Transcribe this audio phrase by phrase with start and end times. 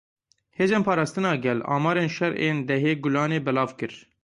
[0.57, 3.93] Hêzên Parastina Gel, amarên şer ên dehê Gulanê belav kir.